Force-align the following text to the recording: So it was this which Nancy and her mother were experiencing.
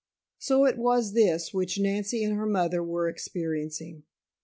So 0.39 0.65
it 0.65 0.79
was 0.79 1.13
this 1.13 1.53
which 1.53 1.77
Nancy 1.79 2.23
and 2.23 2.35
her 2.35 2.47
mother 2.47 2.81
were 2.81 3.07
experiencing. 3.07 4.01